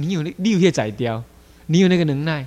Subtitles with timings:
[0.00, 1.22] 你有那六叶宰雕，
[1.66, 2.46] 你有那个能耐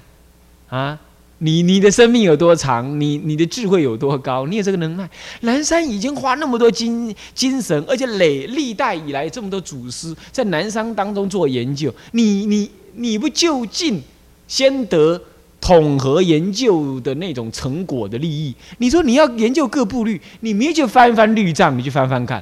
[0.69, 0.98] 啊？
[1.40, 2.97] 你你的生命有多长？
[3.00, 4.47] 你你的智慧有多高？
[4.47, 5.09] 你有这个能耐？
[5.42, 14.02] 南山已经花那么多精精神，而且累历代以来这么多祖师在南山当中做研究，你你你不就近
[14.47, 15.21] 先得
[15.59, 18.55] 统合研究的那种成果的利益？
[18.77, 22.41] 你说你要研究各部律，你明就翻翻律藏，你去翻翻看，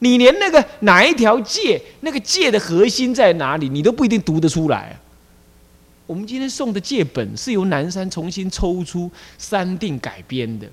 [0.00, 4.98] 你连那个哪一条界，那个界的核心在哪里，你都不一定读得出来。
[6.06, 10.68] 我们今天送的戒本是由南山重新抽出三定改编的，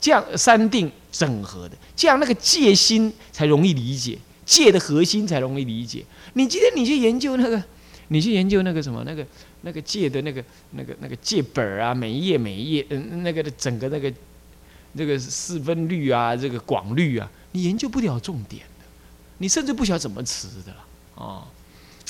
[0.00, 6.04] 这样三定整合的，这样那个戒心才容易理解，戒的核心才容易理解。
[6.34, 7.60] 你今天你去研究那个，
[8.08, 9.26] 你去研究那个什么那个
[9.62, 14.12] 那个戒的那个那个那个戒本啊，每一页每一页，嗯，那个的整个那个
[14.92, 18.84] 那个四分律啊，这个广律啊，你研究不了重点的，
[19.38, 21.48] 你甚至不晓得怎么词的了啊。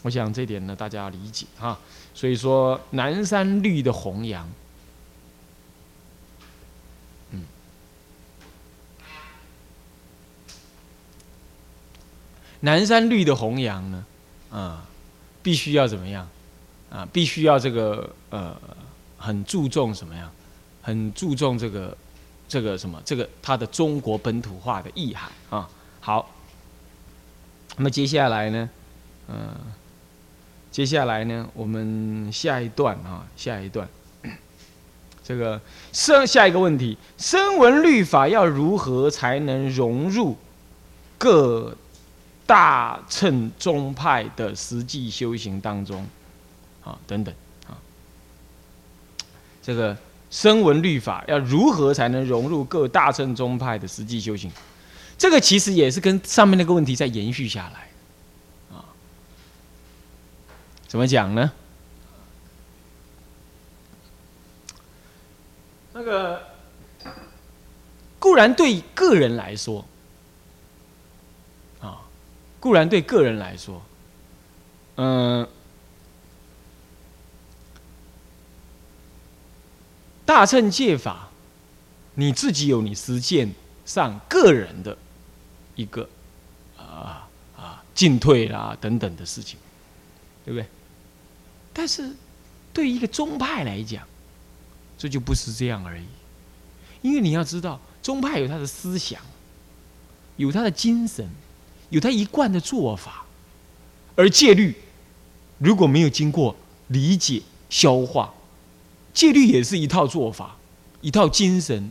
[0.02, 1.78] 我想这点呢，大家要理解哈。
[2.12, 4.50] 所以说，南山律的弘扬，
[7.30, 7.44] 嗯，
[12.58, 14.04] 南山律的弘扬呢，
[14.50, 14.84] 啊，
[15.44, 16.28] 必须要怎么样？
[16.90, 18.60] 啊，必须要这个呃，
[19.16, 20.28] 很注重什么样？
[20.82, 21.96] 很注重这个
[22.48, 23.00] 这个什么？
[23.04, 25.68] 这个它的中国本土化的意涵啊。
[26.00, 26.34] 好，
[27.76, 28.68] 那么接下来呢，
[29.28, 29.54] 嗯。
[30.72, 33.88] 接下来呢，我们下一段啊，下一段，
[35.24, 35.58] 这个
[35.90, 40.36] 生下一个问题：声闻律法要如何才能融入
[41.16, 41.74] 各
[42.44, 46.06] 大乘宗派的实际修行当中？
[46.84, 47.34] 啊，等等
[47.66, 47.80] 啊，
[49.62, 49.96] 这个
[50.30, 54.50] 声闻律法要如何才能融入各大乘宗派的实际修行？
[55.16, 58.76] 这个其实也是跟上面那个问题在延续下来。
[58.76, 58.84] 啊
[60.86, 61.52] 怎么讲呢？
[65.92, 66.42] 那个
[68.18, 69.82] 固然对个人来说，
[71.80, 72.02] 啊，
[72.60, 73.80] 固然对个人来说，
[74.96, 75.48] 嗯，
[80.26, 81.30] 大乘戒法，
[82.14, 83.50] 你自己有你实践
[83.86, 84.98] 上个人的
[85.76, 86.06] 一个
[86.76, 87.26] 啊
[87.56, 89.56] 啊进退啦等等的事情，
[90.44, 90.66] 对不对？
[91.72, 92.12] 但是，
[92.72, 94.02] 对于一个宗派来讲，
[94.98, 96.04] 这就不是这样而已。
[97.02, 99.20] 因为你要知道，宗派有他的思想，
[100.36, 101.28] 有他的精神，
[101.90, 103.24] 有他一贯的做法。
[104.16, 104.74] 而戒律
[105.58, 106.56] 如果没有经过
[106.88, 108.34] 理解、消化，
[109.16, 110.54] 戒律也是一套做法、
[111.00, 111.90] 一套精神、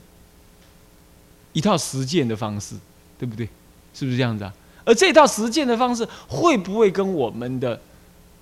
[1.53, 2.75] 一套实践的方式，
[3.17, 3.49] 对不对？
[3.95, 4.53] 是不是这样子啊？
[4.85, 7.81] 而这套实践的方式，会不会跟我们的？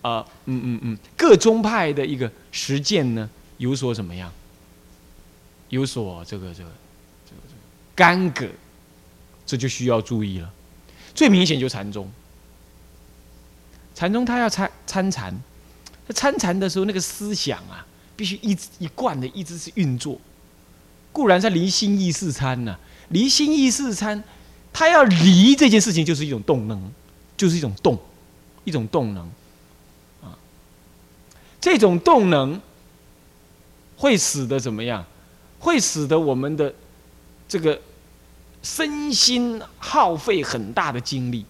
[0.02, 4.30] 啊，嗯嗯嗯，各宗派的一个实践呢，有所怎么样？
[5.70, 6.70] 有所这个这个
[7.26, 7.62] 这个这个
[7.96, 8.46] 干戈，
[9.46, 10.52] 这就需要注意了。
[11.16, 12.12] 最明显就禅宗，
[13.96, 15.34] 禅宗他要参参禅，
[16.06, 20.20] 他参禅的时候，那个思想啊，必须一一贯的一直是运作。
[21.12, 22.78] 固然在离心意识参呢，
[23.10, 24.24] 离心意识参，
[24.72, 26.92] 他要离这件事情，就是一种动能，
[27.38, 28.00] 就是一种动，
[28.64, 29.24] 一种动能。
[30.22, 30.38] 啊
[31.62, 32.60] 这种动能
[33.96, 35.06] 会使得怎么样？
[35.60, 36.74] 会使得我们的
[37.48, 37.80] 这个
[38.62, 41.46] 身心耗费很大的精力，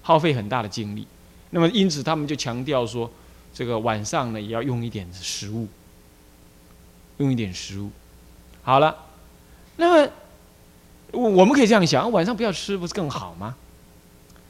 [0.00, 1.06] 耗费很大的精力。
[1.50, 3.10] 那么，因此他们就强调说，
[3.58, 5.66] 这个晚上呢也要用一点食物，
[7.16, 7.90] 用一点食物。
[8.62, 8.96] 好了，
[9.74, 10.12] 那么
[11.10, 13.56] 我们可以这样想：晚上不要吃，不是更好吗？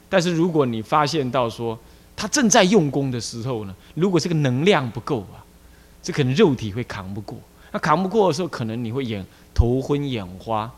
[0.09, 1.75] 但是如果你发现到说，
[2.15, 5.41] 他正在用功的时候呢，如果这个能量不够啊，
[6.03, 7.35] 这可能肉体会扛不过。
[7.71, 10.71] 那扛不过的时候，可能你会眼头昏眼花，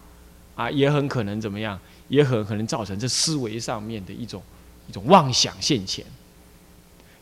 [0.56, 1.78] 啊，也很可能怎么样，
[2.08, 4.42] 也很可能造成这思维上面的一种
[4.88, 6.06] 一种妄想现前。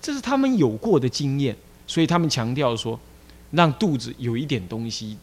[0.02, 3.00] 这是他们有过的经验，所以他们强调说，
[3.52, 5.18] 让肚子有一点东西，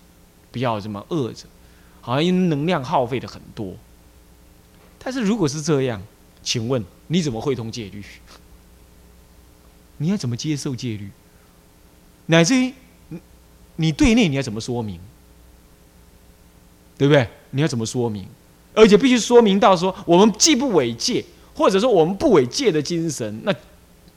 [0.51, 1.47] 不要这么饿着，
[2.01, 3.75] 好像因为能量耗费的很多。
[4.99, 6.03] 但是如果是这样，
[6.43, 8.03] 请问你怎么会通戒律？
[9.99, 11.11] 你要怎么接受戒律？
[12.27, 12.73] 乃至于
[13.77, 15.01] 你对内你要怎么说明？
[16.99, 17.29] 对不对？
[17.51, 18.27] 你要怎么说明？
[18.75, 21.25] 而且必须说明到说，我们既不违戒，
[21.55, 23.55] 或者说我们不违戒的精神，那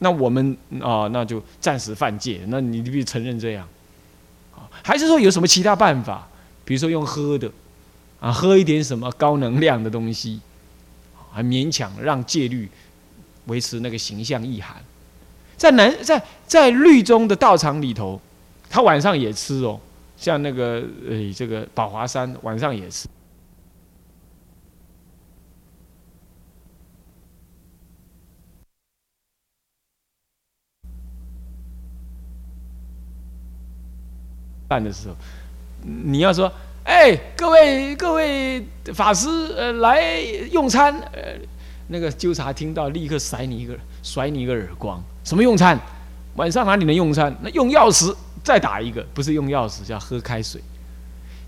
[0.00, 2.40] 那我们啊，那就暂时犯戒。
[2.48, 3.66] 那你必须承认这样
[4.54, 4.68] 啊？
[4.82, 6.26] 还是说有什么其他办法？
[6.64, 7.50] 比如说用喝的
[8.20, 10.40] 啊，喝一点什么高能量的东西，
[11.32, 12.68] 还勉强让戒律
[13.46, 14.76] 维持那个形象意涵。
[15.56, 18.20] 在南在在律宗的道场里头，
[18.68, 19.78] 他晚上也吃哦，
[20.16, 23.06] 像那个呃这个宝华山晚上也吃。
[34.70, 35.16] 办的时候，
[35.82, 36.50] 你要说，
[36.84, 38.64] 哎，各位各位
[38.94, 40.00] 法师，呃，来
[40.52, 41.34] 用餐，呃，
[41.88, 45.02] 那个纠察听到，立刻甩你一个，甩你一个耳光。
[45.24, 45.76] 什么用餐？
[46.36, 47.36] 晚上哪里能用餐？
[47.42, 48.14] 那用钥匙
[48.44, 50.62] 再打一个，不是用钥匙，叫喝开水。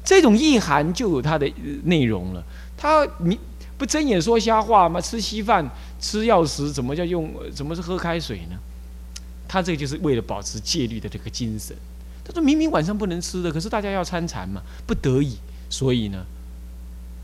[0.04, 1.48] 这种意涵就有它的
[1.84, 2.42] 内容了。
[2.76, 3.38] 他你
[3.78, 5.00] 不睁眼说瞎话吗？
[5.00, 5.64] 吃稀饭，
[6.00, 7.32] 吃钥匙，怎么叫用？
[7.54, 8.58] 怎么是喝开水呢？
[9.46, 11.76] 他这个就是为了保持戒律的这个精神。
[12.24, 15.36] 他说明明晚上不能吃的，可是大家要参禅嘛，不得已，
[15.68, 16.24] 所以呢，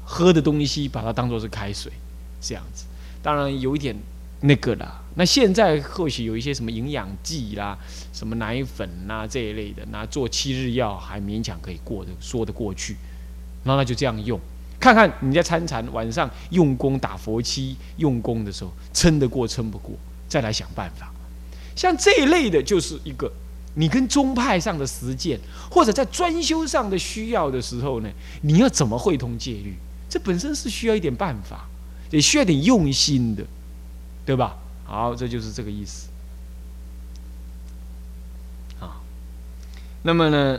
[0.05, 1.93] 喝的东西把它当做是开水，
[2.41, 2.85] 这样子。
[3.23, 3.97] 当然有一点
[4.41, 5.01] 那个啦。
[5.15, 7.79] 那现在或许有一些什么营养剂啦、
[8.13, 12.97] 什么奶粉啦这一类的，那做七日药还勉强可以过的说得过去。
[13.65, 14.41] 然后那就这样用，
[14.81, 19.95] 看看你在参禅晚上用功打佛七用功的时候撑得过撑不过，
[20.29, 21.13] 再来想办法。
[21.77, 23.31] 像这一类的，就是一个。
[23.75, 25.39] 你跟宗派上的实践，
[25.71, 28.09] 或者在专修上的需要的时候呢，
[28.43, 29.77] 你要怎么会通戒律？
[30.09, 31.69] 这本身是需要一点办法，
[32.11, 33.45] 也需要点用心的，
[34.27, 34.57] 对吧？
[34.85, 36.09] 好，这就是这个意思。
[38.81, 39.01] 啊，
[40.03, 40.59] 那么呢，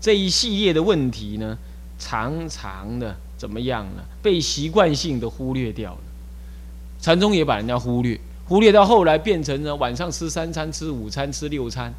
[0.00, 1.58] 这一系列的问题呢，
[1.98, 4.02] 常常的怎么样呢？
[4.22, 6.00] 被习惯性的忽略掉了。
[7.00, 11.92] 禅宗也把人家忽略，忽略到后来变成了晚上吃三餐，吃午餐，吃六餐。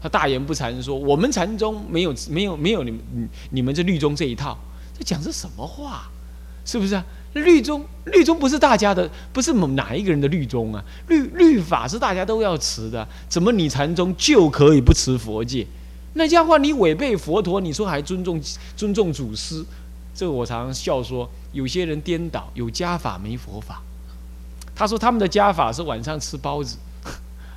[0.00, 4.56] 他大言不惭说：“我们禅宗没有没有没有你们你们这律宗这一套，
[4.96, 6.08] 这讲是什么话？
[6.64, 7.04] 是不是啊？
[7.32, 10.84] 律宗律宗不是大家的，不是某哪一个人的律宗啊？
[11.08, 15.66] 律律法是大家都要持的，怎么你禅宗就可以不持佛戒？
[16.14, 18.40] 那这样话你违背佛陀，你说还尊重
[18.76, 19.64] 尊重祖师？
[20.14, 23.82] 这个我常常笑说，有些人颠倒，有家法没佛法。
[24.74, 26.76] 他说他们的家法是晚上吃包子。”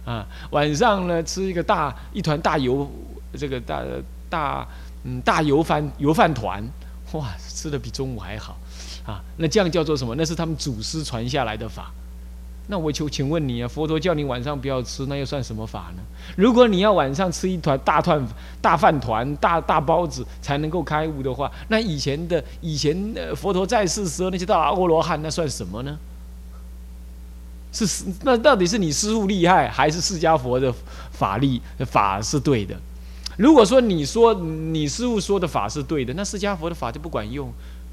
[0.10, 2.90] 啊，晚上呢吃一个大一团大油，
[3.38, 3.84] 这个大
[4.28, 4.68] 大
[5.04, 6.64] 嗯大油饭油饭团，
[7.12, 8.58] 哇，吃的比中午还好，
[9.06, 10.16] 啊，那这样叫做什么？
[10.16, 11.92] 那是他们祖师传下来的法。
[12.72, 16.02] 那我求请问你啊，佛陀叫你晚上不要吃，那又算什么法呢？
[16.36, 18.20] 如果你要晚上吃一团大团
[18.60, 22.96] 大饭团、大大包子才能够开悟的话，那以前的以前
[23.36, 25.96] 佛陀在世时候那些大阿罗汉，那算什么呢？
[27.71, 30.74] 是那到底是你师傅厉害，还是释迦佛的
[31.12, 32.75] 法力法是对的？
[33.38, 37.51] 如果说你说你师傅说的法是对的，那释迦佛的法就不管用。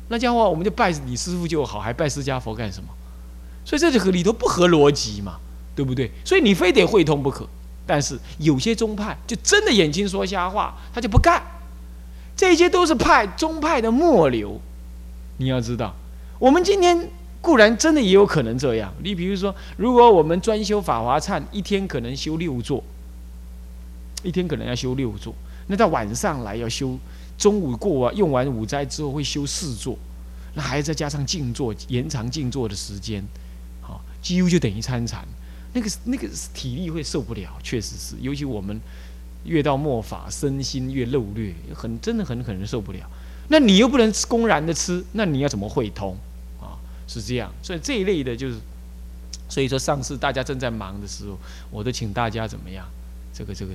[0.09, 2.89] 那这样的话，我们就拜你师傅就好，还拜释迦佛干什么？
[3.65, 5.37] 所以这就和里头不合逻辑嘛，
[5.75, 6.11] 对不对？
[6.25, 7.47] 所以你非得会通不可。
[7.87, 11.43] 但是有些宗派就真的眼睛说瞎话，他就不干。
[12.35, 14.61] 这些都是派宗派的末流，
[15.37, 15.95] 你要知道，
[16.39, 17.11] 我们今天。
[17.47, 22.83] 固然真的也有可能这样，你比如说，如果我们专修法华忏，一天可能修六座，
[24.25, 25.33] 一天可能要修六座，
[25.69, 26.99] 那到晚上来要修，
[27.39, 29.97] 中午过完用完午斋之后会修四座，
[30.55, 33.25] 那还再加上静坐，延长静坐的时间，
[33.81, 35.25] 好，几乎就等于参禅，
[35.73, 38.81] 那个那个体力会受不了，确实是，尤其我们
[39.45, 43.09] 越到末法，身心越漏略，很真的很可能受不了。
[43.47, 46.17] 那你又不能公然的吃，那你要怎么会通？
[47.07, 48.57] 是这样，所以这一类的，就是
[49.49, 51.39] 所以说上次大家正在忙的时候，
[51.71, 52.87] 我都请大家怎么样？
[53.33, 53.73] 这个这个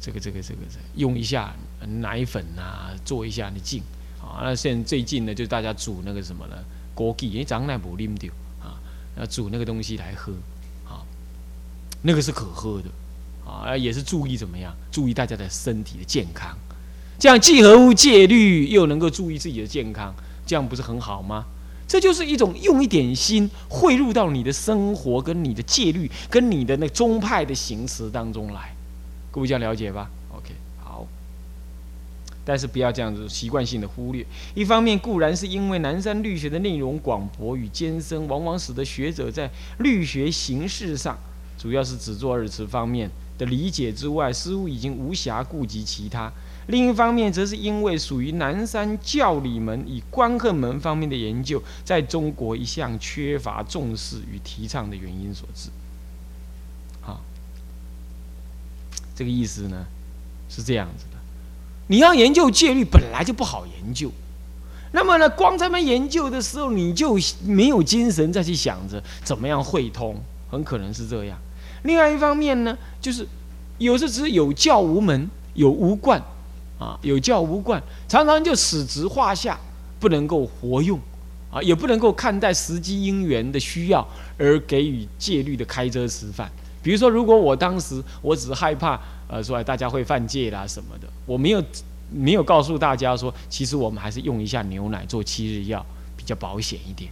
[0.00, 0.60] 这个这个这个
[0.96, 1.54] 用一下
[2.00, 3.82] 奶粉啊，做一下那净
[4.20, 4.42] 啊。
[4.42, 6.56] 那现在最近呢，就大家煮那个什么呢？
[6.96, 8.80] 枸杞，因为长奶不啉掉啊，
[9.16, 10.32] 要煮那个东西来喝
[10.84, 11.04] 啊，
[12.02, 12.88] 那个是可喝的
[13.48, 14.74] 啊，也是注意怎么样？
[14.90, 16.58] 注意大家的身体的健康，
[17.20, 20.12] 这样既合乎戒律，又能够注意自己的健康，
[20.44, 21.46] 这样不是很好吗？
[21.88, 28.76] 这就是一种用一点心汇入到你的生活、跟你的戒律、跟你的那宗派的行持当中来，
[29.30, 30.54] 各位这样了解吧？OK，
[30.84, 31.06] 好。
[32.44, 34.24] 但是不要这样子习惯性的忽略。
[34.54, 41.18] 一方面固然是因为南山律学的内容广博与艰深，往往使得学者在律学形式上，
[41.58, 46.30] 主要是只做二词方面的理解之外，似乎已经无暇顾及其他。
[46.66, 55.70] 另一方面，则是因为属于南山教理门与观恨门方面的研究，在中国一向缺乏重视与提倡的原因所致。
[57.00, 57.22] 好，
[59.16, 59.86] 这个意思呢，
[60.50, 61.18] 是这样子的。
[61.86, 64.12] 你要研究戒律，本来就不好研究。
[64.92, 71.38] 那么呢，光在那研究的时候，你就没有精神再去想着怎么样会通，很可能是这样。
[71.82, 73.26] 另外一方面呢，就是
[73.78, 76.20] 有时只是有教无门，有无贯，
[76.78, 79.58] 啊，有教无贯，常常就死直画下，
[80.00, 80.98] 不能够活用，
[81.50, 84.06] 啊，也不能够看待时机因缘的需要
[84.36, 86.50] 而给予戒律的开遮吃饭。
[86.82, 91.62] 比如说，如果我当时我只是害怕，呃，说大家会犯戒啦什么的，我没有
[92.10, 95.84] 没有告诉大家说，其实我们还是用一下牛奶做七日药
[96.16, 97.10] 比较保险一点，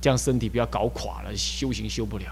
[0.00, 2.26] 这样身体不要搞垮了，修行修不了。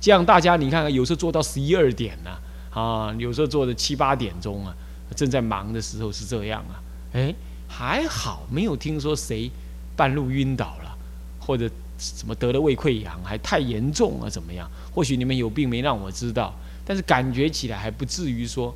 [0.00, 2.30] 这样大家你看看，有时候做到十一二点呢，
[2.70, 4.74] 啊，有时候做的七八点钟啊，
[5.14, 6.80] 正在忙的时候是这样啊，
[7.12, 7.34] 哎，
[7.68, 9.50] 还好没有听说谁
[9.94, 10.96] 半路晕倒了，
[11.38, 11.70] 或者。
[12.16, 14.26] 怎么得了胃溃疡，还太严重啊？
[14.26, 14.66] 怎么样？
[14.90, 18.74] 或许你们有病没让我知道，但是感觉起来还不至于说，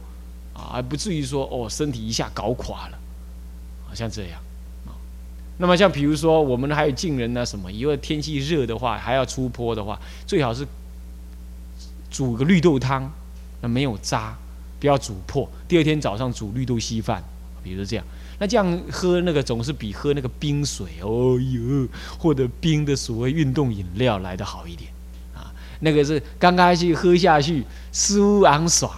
[0.53, 2.99] 啊，还不至于说哦，身体一下搞垮了，
[3.89, 4.39] 好像这样
[4.85, 4.93] 啊。
[5.57, 7.73] 那么像比如说，我们还有近人呢，什么？
[7.73, 10.67] 因为天气热的话，还要出坡的话，最好是
[12.15, 13.11] 煮个绿豆汤，
[13.61, 14.33] 那没有渣，
[14.79, 15.51] 不要煮破。
[15.67, 17.21] 第二天早上煮绿豆稀饭，
[17.61, 18.05] 比如说这样。
[18.39, 24.89] 那这样喝那个总是比喝那个冰水哦哟，或者冰的所谓运动饮料来的好一点
[25.35, 25.53] 啊。
[25.81, 28.93] 那个是刚开始喝下去舒昂爽，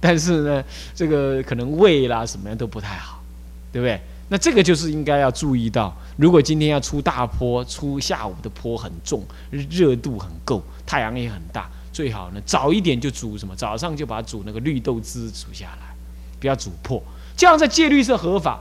[0.00, 0.64] 但是呢，
[0.94, 3.22] 这个可能胃啦什么样都不太好，
[3.70, 4.00] 对不对？
[4.30, 15.94] 那这个就是应该要注意到，如果今天要出大坡，出下午的坡很重，热度很够，太阳也很大，最好呢早一点就煮什么，早上就把煮那个绿豆汁煮下来，
[16.40, 17.02] 不要煮破，
[17.36, 18.60] 这样在戒律是合法。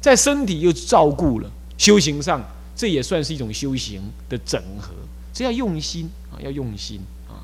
[0.00, 2.40] 在身体又照顾了，修行上
[2.76, 4.92] 这也算是一种修行的整合，
[5.34, 7.42] 这要用心啊，要用心啊，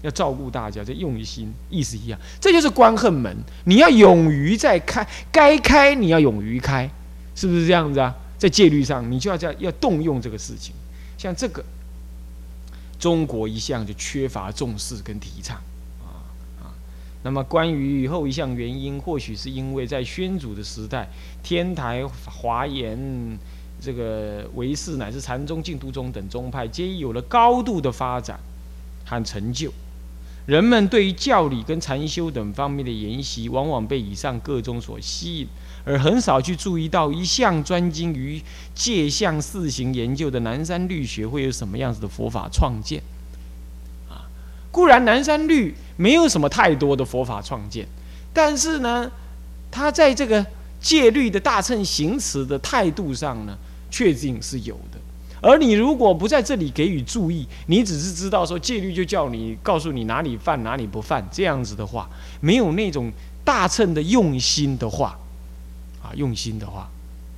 [0.00, 6.90] 要照顾大家，这用心意思一样，这就是关恨门，你要勇于在开，该开你要勇于开，
[7.34, 8.14] 是不是这样子啊？
[8.38, 10.74] 在戒律上，你就要在要动用这个事情，
[11.18, 11.62] 像这个，
[13.04, 15.58] 中国一向就缺乏重视跟提倡。
[16.02, 16.24] 啊
[16.62, 16.72] 啊
[17.22, 21.06] 那么，关于后一项原因，或许是因为在宣祖的时代，
[21.42, 23.38] 天台、华严、
[23.78, 28.40] 这个唯识乃至禅宗、净土宗等宗派，皆已有了高度的发展
[29.04, 29.70] 和成就。
[30.46, 35.48] 人们对于教理跟禅修等方面的研习，往往被以上各宗所吸引，
[35.84, 38.42] 而很少去注意到一向专精于
[38.74, 43.02] 戒相四行研究的南山律学会有什么样子的佛法创建。
[44.08, 44.26] 啊，
[44.70, 45.74] 固然南山律。
[45.96, 47.86] 没有什么太多的佛法创建，
[48.32, 49.08] 但是呢，
[49.70, 50.44] 他在这个
[50.80, 53.56] 戒律的大乘行持的态度上呢，
[53.92, 54.98] 确定是有的。
[55.40, 62.10] 而你如果不在这里给予注意，你只是知道说戒律就叫你告诉你哪里犯哪里不犯这样子的话，
[62.40, 63.12] 没有那种
[63.44, 65.16] 大乘的用心的话，
[66.04, 66.88] 啊，用心的话，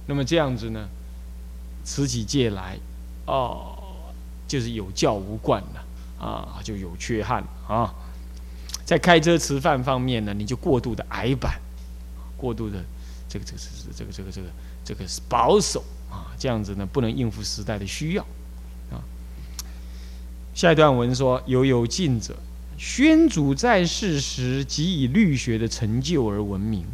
[0.06, 0.88] 那么这样子呢，
[1.85, 2.76] 持起戒来，
[3.26, 3.78] 哦，
[4.49, 7.94] 就是有教无惯了，啊，就有缺憾啊。
[8.85, 11.61] 在开车吃饭方面呢，你就过度的矮板，
[12.37, 12.85] 过度的
[13.28, 14.49] 这个这个是这个这个这个
[14.85, 18.23] 这个是保守啊，这样子呢不能应付时代的需要
[18.90, 18.99] 啊。
[20.54, 22.37] 下一段文说：有有进者，
[22.78, 26.85] 宣祖在世时即以律学的成就而闻名，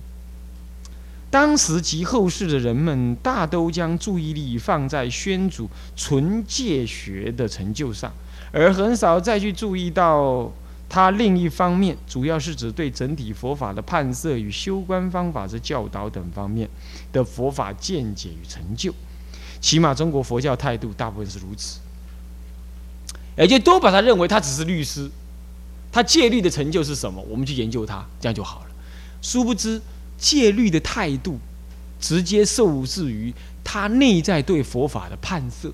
[1.32, 8.12] 当时及后世的人们大都将注意力放在宣祖纯戒学的成就上，
[8.52, 10.52] 而很少再去注意到。
[10.94, 16.68] 他另一方面，主要是指对整体佛法的判色与修观方法之教导等方面
[17.14, 18.92] 的佛法见解与成就。
[19.58, 21.80] 起码中国佛教态度大部分是如此，
[23.38, 25.10] 也就都把他认为他只是律师，
[25.90, 28.66] 他戒律的成就是什么，我们去研究它，这样就好了。
[29.22, 29.80] 殊不知
[30.22, 31.40] 戒律的态度，
[32.00, 35.72] 直接受制于他内在对佛法的判色，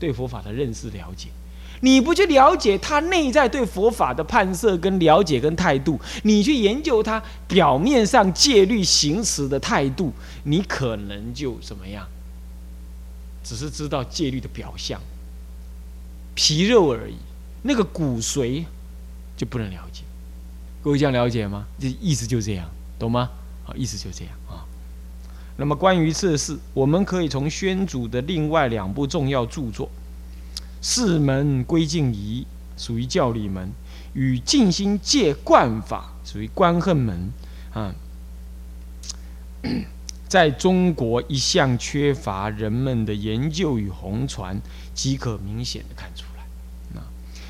[0.00, 1.28] 对佛法的认识了解。
[1.80, 10.12] 你不去了解他内在对佛法的判色跟了解跟态度，你去研究他表面上戒律行持的态度，
[10.44, 12.06] 你可能就怎么样？
[13.44, 15.00] 只是知道戒律的表象，
[16.34, 17.16] 皮肉而已，
[17.62, 18.64] 那个骨髓
[19.36, 20.02] 就不能了解。
[20.82, 21.66] 各位这样了解吗？
[21.78, 22.66] 这意思就这样，
[22.98, 23.30] 懂吗？
[23.64, 24.64] 好，意思就这样啊。
[25.56, 29.88] 那么关于这事，我们可以从宣祖的另外两部重要著作。
[30.80, 33.70] 四门归敬仪属于教理门，
[34.12, 37.30] 与静心戒观法属于观恨门
[37.72, 37.94] 啊。
[40.28, 44.60] 在中国一向缺乏人们的研究与弘传，
[44.92, 47.00] 即可明显的看出来。
[47.00, 47.06] 啊，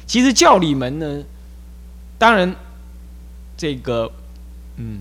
[0.06, 1.24] 其实教理门呢，
[2.18, 2.54] 当然
[3.56, 4.12] 这个
[4.76, 5.00] 嗯，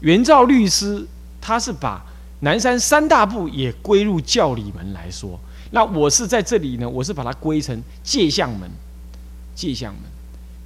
[0.00, 1.06] 元照律师
[1.40, 2.04] 他是把
[2.40, 5.38] 南山三大部也归入教理门来说。
[5.70, 8.70] 那我是在这里呢，我是把它归成界相门，
[9.54, 10.02] 界相门，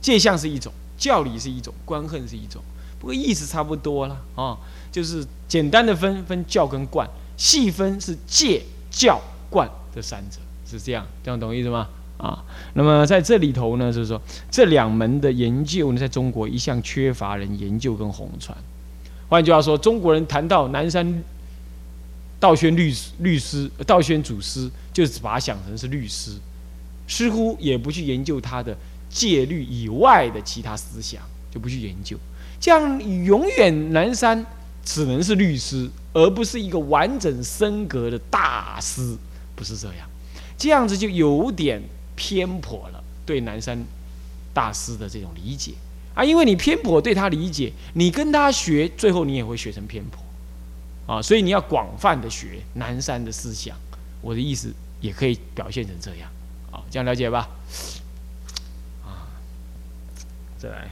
[0.00, 2.62] 界相是一种教理是一种，观恨是一种，
[3.00, 4.56] 不过意思差不多了啊。
[4.92, 9.20] 就是简单的分分教跟观，细分是戒教
[9.50, 11.88] 观这三者，是这样，这样懂意思吗？
[12.18, 14.20] 啊，那么在这里头呢，就是说
[14.50, 18.56] 这两门的研究呢，在中国一向缺乏人研究跟弘传。
[19.32, 21.24] 换句话说，中国人谈到南山
[22.38, 26.32] 道宣律师、律师、道宣祖师，就是把他想成是律师，
[27.08, 28.76] 似乎也不去研究他的
[29.08, 32.14] 戒律以外的其他思想，就不去研究，
[32.60, 34.44] 这样永远南山。
[34.84, 39.16] 只能是律师，而不是一个完整升格的大师，
[39.54, 40.06] 不是这样，
[40.58, 41.80] 这样子就有点
[42.16, 43.82] 偏颇了对南山
[44.52, 45.72] 大师的这种理解。
[46.14, 53.76] 啊，因为你偏颇对他理解，你跟他学，最后你也会学成偏颇啊，所以你要广泛的学南山的思想，
[54.20, 56.28] 我的意思也可以表现成这样
[56.70, 57.48] 啊，这样了解吧？
[59.04, 59.26] 啊，
[60.58, 60.90] 再来。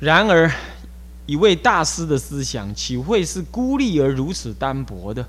[0.00, 0.50] 然而，
[1.26, 5.26] 一位大师的思想岂会是孤立而如此单薄的？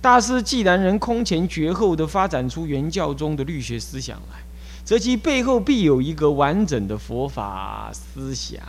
[0.00, 4.42] 大师既然能空前绝后的发展出原教中的律学思想来，
[4.84, 8.60] 则其背后必有一个完整的佛法思想、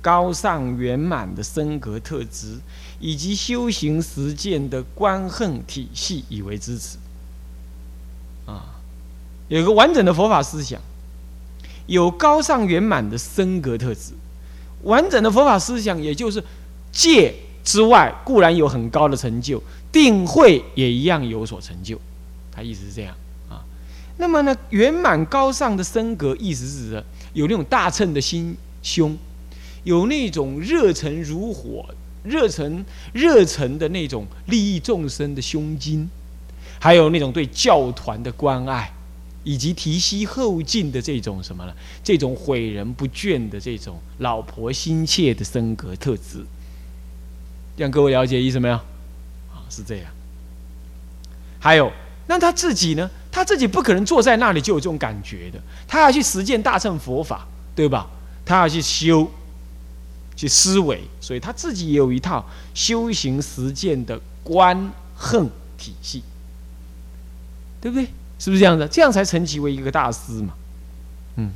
[0.00, 2.58] 高尚圆满的身格特质，
[3.00, 6.98] 以及修行实践的观恨体系以为支持。
[8.46, 8.76] 啊，
[9.48, 10.80] 有个完整的佛法思想。
[11.86, 14.12] 有高尚圆满的身格特质，
[14.82, 16.42] 完整的佛法思想，也就是
[16.90, 21.96] 戒之外，固然有很高的成就，定慧也一样有所成就。
[22.50, 23.14] 他意思是这样。
[24.18, 29.16] 那么呢，圆满高尚的身格，意思是指有那种大乘的心胸，
[29.84, 31.86] 有那种热忱如火、
[32.24, 36.08] 热忱热忱的那种利益众生的胸襟，
[36.80, 38.92] 还有那种对教团的关爱。
[39.48, 41.72] 以及提携后进的这种什么呢？
[42.02, 46.44] 这种诲人不倦的这种老婆心切的身格特质，
[47.76, 48.74] 让各位了解意思没有？
[48.74, 50.06] 啊，是这样。
[51.60, 51.92] 还有，
[52.26, 53.08] 那他自己呢？
[53.36, 58.08] 他自己不可能坐在那里就有这种感觉的，他要去实践大乘佛法，对吧？
[58.46, 59.30] 他要去修，
[60.34, 66.22] 去思维，所以他自己也有一套修行实践的观恨体系，
[67.78, 68.06] 对不对？
[68.38, 68.88] 是不是这样的？
[68.88, 70.54] 这样才成其为一个大师嘛？
[71.36, 71.50] 嗯。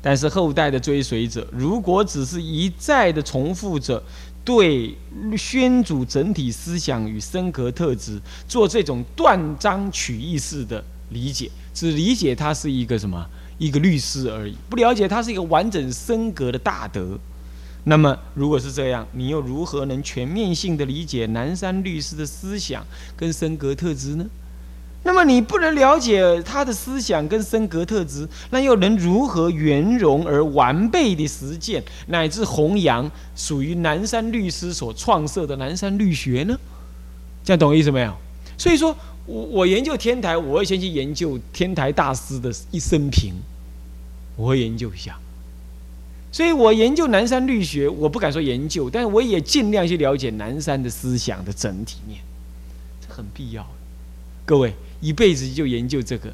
[0.00, 4.00] 但是后代的追随者，如果只是一再的重复着
[4.44, 4.94] 对
[5.36, 13.26] 宣祖整体思想与身格特质做这种断章取义式的理解，只理解他是一个什么
[13.58, 17.18] 一个律师而已，不了解他是一个完整身格的大德。
[17.84, 22.84] 那么，如果是这样，你又如何能全面性的理解南山律师的思想
[23.16, 24.24] 跟身格特质呢？
[25.06, 36.58] 那么你不能了解他的思想跟身格特质，那又能如何圆融而完备的实践乃至弘扬属于南山律师所创设的南山律学呢？
[37.44, 38.16] 这样懂意思没有？
[38.56, 43.34] 所以说我我研究天台，我会先去研究天台大师的一生平，
[44.36, 45.18] 我会研究一下。
[46.32, 52.20] 所以我研究南山律学，我不敢说研究，但是我也尽量去了解南山的思想的整体面，
[53.06, 53.68] 这很必要的。
[54.46, 56.32] 各位一辈子就研究这个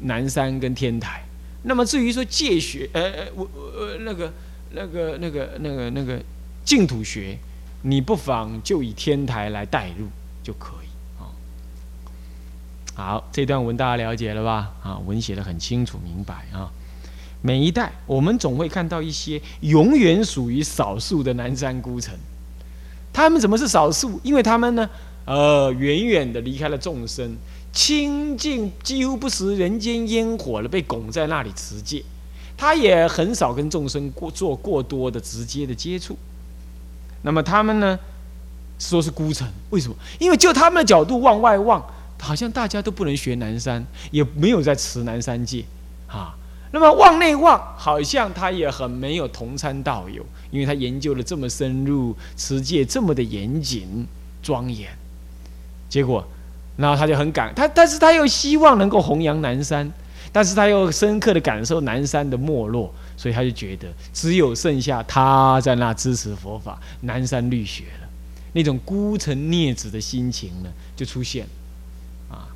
[0.00, 1.22] 南山跟天台，
[1.64, 4.32] 那么至于说戒学，呃，我呃那个
[4.72, 6.18] 那个那个那个那个
[6.64, 7.36] 净土学，
[7.82, 10.06] 你不妨就以天台来带入
[10.42, 10.88] 就可以
[11.20, 11.28] 啊。
[12.94, 14.72] 好，这段文大家了解了吧？
[14.82, 16.72] 啊，文写的很清楚明白啊。
[17.42, 22.14] 每一代，我们总会看到一些永远属于少数的南山孤城。
[23.12, 24.18] 他们怎么是少数？
[24.24, 24.88] 因为他们呢，
[25.26, 27.36] 呃，远远的离开了众生，
[27.74, 32.02] 清净几乎不食人间烟火了，被拱在那里持戒。
[32.56, 36.16] 他也很少跟众生过做过多的直接的接触。
[37.22, 37.98] 那么他们呢，
[38.78, 39.96] 说是孤城，为什么？
[40.20, 41.84] 因为就他们的角度往外望，
[42.20, 45.64] 好像大家都不能学南山，也没有在持南山戒，
[46.06, 46.36] 啊。
[46.70, 54.06] 那么往内望，好像他也很没有同参道友，因为他研究的这么深入，持戒这么的严谨
[54.42, 54.90] 庄严，
[55.88, 56.26] 结果，
[56.76, 59.90] 然后他就很感他，但是他又希望能够弘扬南山，
[60.32, 68.08] 但是他又深刻的感受南山的没落，所以他就觉得只有剩下他在那支持佛法，南山律学了，
[68.52, 71.46] 那种孤城孽子的心情呢就出现，
[72.28, 72.48] 啊，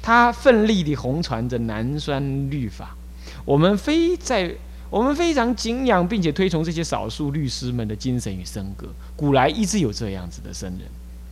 [0.00, 2.96] 他奋力地弘传着南山律法。
[3.44, 4.54] 我们非在，
[4.88, 10.80] 我们非常敬仰并且推崇这些少数律师们的精神与身格，古来一直有这样子的僧人，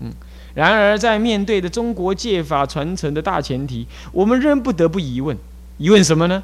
[0.00, 0.12] 嗯，
[0.54, 5.36] 然而，在面对的中国戒法传承的大前提，我们仍不得不疑问：
[5.78, 6.42] 疑问什么呢？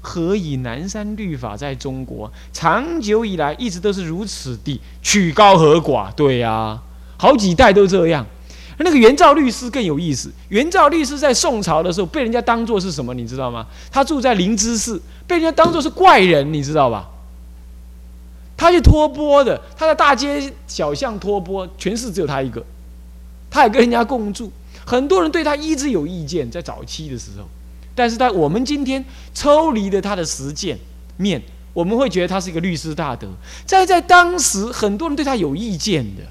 [0.00, 6.10] 何以南山律法在中国长久以来一直都是如此的曲高和寡？
[6.12, 6.80] 对呀，
[7.16, 8.24] 好几代都这样。
[8.78, 10.32] 那个元照律师更有意思。
[10.50, 13.12] 元照律师在宋朝的时候被人家当作是什么？
[13.12, 13.66] 你知道吗？
[13.90, 17.08] 他住在灵芝寺，被人家当作是怪人，你知道吧？
[18.58, 22.62] 他去托钵的，他在大街小巷托钵，全市只有他一个。
[23.48, 24.52] 他也跟人家共住，
[24.84, 27.48] 很多人对他一直有意见，在早期的时候。
[27.94, 30.78] 但是在我们今天抽离了他的实践
[31.16, 31.40] 面，
[31.72, 33.28] 我们会觉得他是一个律师大德。
[33.64, 36.22] 在在当时，很多人对他有意见的。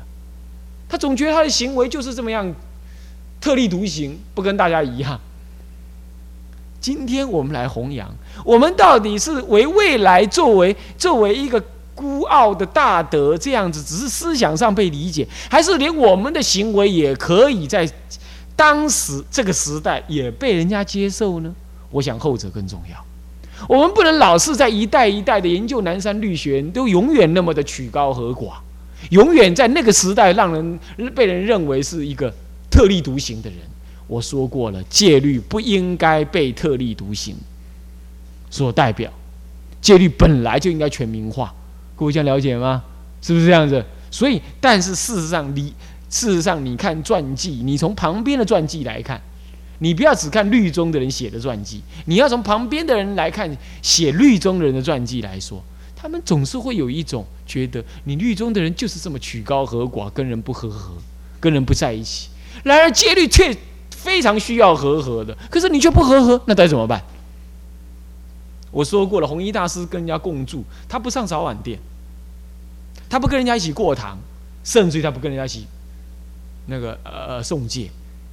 [0.90, 2.54] 他总觉得他的行为就是这么样，
[3.42, 5.20] 特立独行，不跟大家一样。
[6.80, 8.14] 今天我们来弘扬，
[8.46, 11.62] 我们到底是为未来作为作为一个
[11.98, 17.90] 孤傲的大德这样子，只是思想上被理解，还是连我们的行为也可以在
[18.56, 21.52] 当时这个时代也被人家接受呢？
[21.90, 23.68] 我想后者更重要。
[23.68, 28.54] 我们不能老是在一代一代的研究南山律学，都永远那么的曲高和寡。
[29.10, 30.80] 永远在那个时代，让人
[31.16, 32.32] 被人认为是一个
[32.70, 33.60] 特立独行的人。
[34.08, 37.36] 我说过了，戒律不应该被特立独行
[38.50, 39.12] 所代表，
[39.82, 41.54] 戒律本来就应该全民化。
[41.98, 42.82] 各位想了解吗？
[43.22, 43.84] 是不是这样子？
[44.10, 45.74] 所以，但是事实上，你
[46.10, 49.20] 事实上，你看传记，你从旁边的传记来看，
[49.80, 55.62] 你不要只看律宗的人写的传记，你要从旁边的人来看写律宗人的传记来说。
[56.00, 60.94] 他们总是会有一种觉得，你律宗的人就是这么曲高和寡，跟人不和和，
[61.40, 62.30] 跟人不在一起。
[62.64, 63.56] 然而戒律却
[63.90, 67.04] 非常需要和和的，可是你却不和和，那该怎么办？
[68.72, 71.80] 我说过了，弘一大师跟人家共住，他不上早晚殿，
[73.10, 74.18] 他不跟人家一起过堂，
[74.64, 75.66] 甚至于他不跟人家一起
[76.68, 77.90] 那个呃送戒。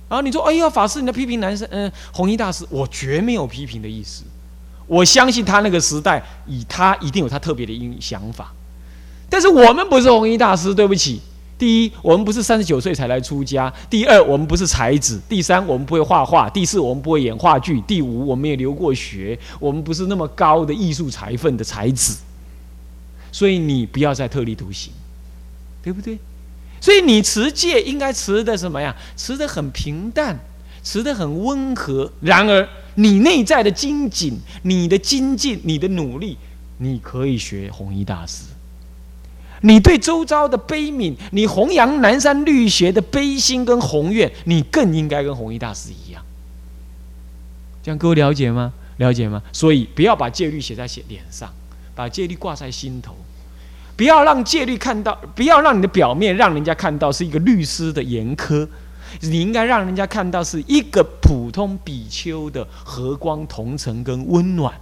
[0.08, 4.24] 然后你说，哎呀，法师你在批评男生，嗯，弘一大师，我绝没有批评的意思。
[4.86, 8.52] 我相信他那个时代，以他一定有他特别的因想法，
[9.30, 11.22] 但是我们不是弘一大师，对不起。
[11.58, 22.18] 第一，我们不是三十九岁才来出家；第二，我们不是才子；第三，我们不会画画；第四，我们不会演话剧；第五，我们也留过学，我们不是那么高的艺术才分的才子。
[23.32, 24.92] 所以你不要再特立独行，
[25.82, 26.18] 对不对？
[26.80, 28.94] 所以你持戒应该持的什么呀？
[29.16, 30.38] 持的很平淡，
[30.82, 32.12] 持的很温和。
[32.20, 32.68] 然而。
[32.96, 36.36] 你内在的精进，你的精进，你的努力，
[36.78, 38.44] 你可以学弘一大师。
[39.64, 46.22] 你对周遭的悲悯，你弘扬南山律学的悲心跟宏愿，你更应该跟弘一大师一样。
[47.82, 48.74] 这样各位了解吗？
[48.98, 49.42] 了解吗？
[49.52, 51.50] 所以不要把戒律写在写脸上，
[51.94, 53.16] 把戒律挂在心头，
[53.96, 58.68] 不要让戒律看到，不要让你的表面让人家看到是一个律师的严苛。
[59.22, 64.74] 你应该让人家看到是一个普通比丘的和光同尘跟温暖，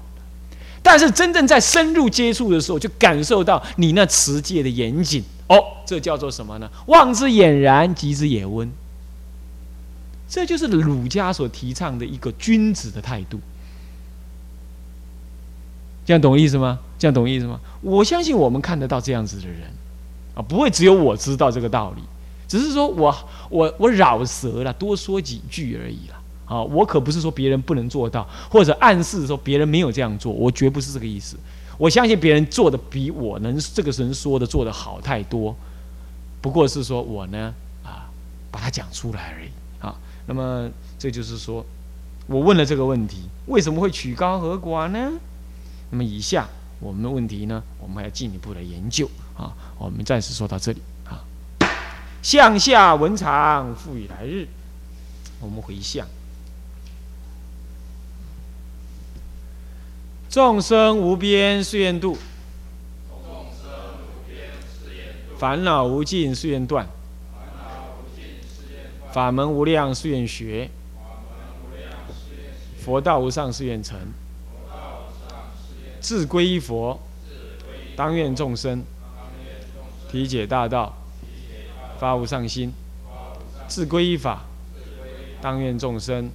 [0.83, 5.23] 但是真正在深入接触的时候，就感受到你那持戒的严谨。
[5.49, 6.69] 哦，这叫做什么呢？
[6.87, 8.71] 望之俨然，即之也温。
[10.29, 13.39] 这就是儒家所提倡的一个君子的态度。
[16.05, 16.79] 这样懂意思吗？
[16.99, 17.61] 这样懂意思吗？
[17.81, 19.61] 我相信我们看得到这样子的人
[20.35, 22.03] 啊，不会只有我知道这个道理。
[22.49, 23.15] 只是说我
[23.51, 26.22] 我我饶舌了，多说几句而已了。
[26.53, 31.39] 啊，我可不是说别人不能做到，或者暗示说别人没有这样做，我绝不是这个意思。
[31.79, 35.57] 我相信别人做的比我能这个人说的做的好太多，
[36.43, 38.05] 不过是说我呢啊，
[38.51, 39.49] 把它讲出来而已。
[39.81, 41.65] 啊，那么这就是说，
[42.27, 45.11] 我问了这个问题，为什么会曲高和寡呢？
[45.91, 46.47] 那么以下
[46.81, 49.09] 我们的问题呢，我们还要进一步的研究。
[49.39, 50.83] 啊，我们暂时说到这里。
[51.09, 51.25] 啊
[52.21, 54.47] 向下文长，复以来日。
[55.41, 56.07] 我们回向：
[60.33, 62.17] 众生无边誓愿度，
[65.37, 66.89] 烦恼无尽誓愿断，
[69.13, 70.71] 法门无量誓愿学，
[72.81, 73.99] 佛道无上誓愿成。
[76.01, 76.99] 自归依佛，
[77.95, 78.83] 当愿众生
[80.11, 80.97] 体解大道。
[81.99, 82.73] 发无上心，
[83.69, 84.47] 自归依法，
[85.43, 86.31] 当愿众生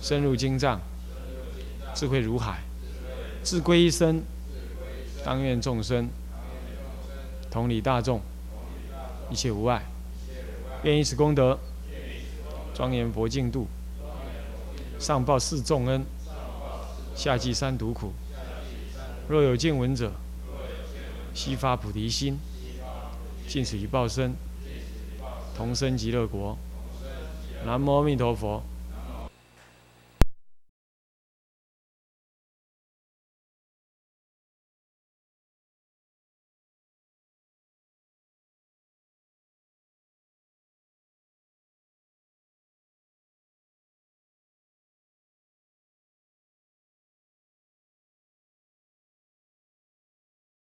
[0.00, 0.80] 深入经藏，
[1.94, 2.54] 智慧如海；
[3.42, 4.22] 自归依身，
[5.24, 6.08] 当愿众生
[7.50, 8.20] 同理大众，
[9.30, 9.84] 一切无碍。
[10.84, 11.58] 愿以此功德，
[12.74, 13.66] 庄严佛净土，
[14.98, 16.04] 上报四重恩，
[17.14, 18.12] 下济三途苦。
[19.28, 20.12] 若有见闻者，
[21.34, 22.38] 悉发菩提心，
[23.48, 24.34] 尽此一报身。
[25.56, 26.56] 同生极乐国。
[27.66, 28.62] 南无阿弥陀佛。